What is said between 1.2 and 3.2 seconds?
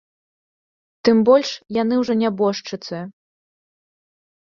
больш, яны ўжо нябожчыцы.